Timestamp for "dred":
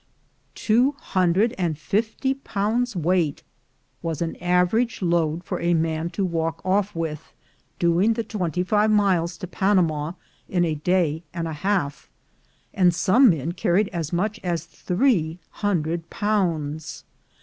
1.33-1.53